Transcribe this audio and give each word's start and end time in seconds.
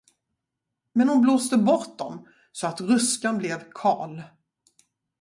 Men 0.93 1.09
hon 1.09 1.21
blåste 1.21 1.57
bort 1.57 1.97
dem, 1.97 2.27
så 2.51 2.67
att 2.67 2.81
ruskan 2.81 3.37
blev 3.37 3.71
kal. 3.73 4.21